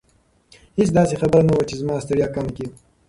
هیڅ 0.77 0.89
داسې 0.97 1.15
خبره 1.21 1.43
نه 1.47 1.53
وه 1.55 1.63
چې 1.69 1.75
زما 1.81 1.95
ستړیا 2.05 2.27
کمه 2.35 2.51
کړي. 2.55 2.67